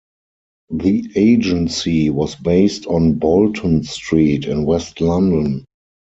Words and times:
The 0.71 1.11
agency 1.15 2.09
was 2.09 2.33
based 2.33 2.87
on 2.87 3.19
"Bolton 3.19 3.83
Street" 3.83 4.45
in 4.45 4.65
west 4.65 4.99
London. 4.99 5.63